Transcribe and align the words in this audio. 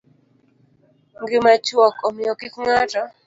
Ngima 1.21 1.51
chuok, 1.65 1.95
omiyo 2.07 2.33
kik 2.39 2.53
ng'ato 2.63 3.01